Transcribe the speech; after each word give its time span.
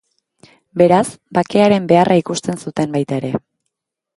Beraz, 0.81 1.03
bakearen 1.39 1.85
beharra 1.91 2.17
ikusten 2.23 2.59
zuten 2.65 2.97
baita 2.97 3.21
ere. 3.23 3.35